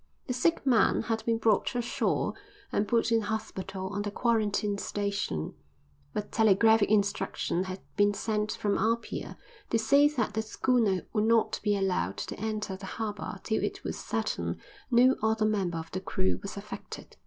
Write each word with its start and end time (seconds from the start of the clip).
The 0.25 0.33
sick 0.33 0.65
man 0.65 1.03
had 1.03 1.23
been 1.25 1.37
brought 1.37 1.75
ashore 1.75 2.33
and 2.71 2.87
put 2.87 3.11
in 3.11 3.21
hospital 3.21 3.89
on 3.89 4.01
the 4.01 4.09
quarantine 4.09 4.79
station, 4.79 5.53
but 6.11 6.31
telegraphic 6.31 6.89
instructions 6.89 7.67
had 7.67 7.81
been 7.97 8.15
sent 8.15 8.53
from 8.53 8.79
Apia 8.79 9.37
to 9.69 9.77
say 9.77 10.07
that 10.09 10.33
the 10.33 10.41
schooner 10.41 11.03
would 11.13 11.25
not 11.25 11.59
be 11.61 11.77
allowed 11.77 12.17
to 12.17 12.39
enter 12.39 12.75
the 12.75 12.87
harbour 12.97 13.39
till 13.43 13.63
it 13.63 13.83
was 13.83 13.99
certain 13.99 14.59
no 14.89 15.17
other 15.21 15.45
member 15.45 15.77
of 15.77 15.91
the 15.91 16.01
crew 16.01 16.39
was 16.41 16.57
affected. 16.57 17.15